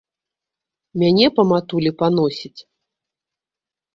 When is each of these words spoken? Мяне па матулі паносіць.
Мяне 1.01 1.27
па 1.35 1.43
матулі 1.51 1.91
паносіць. 2.01 2.61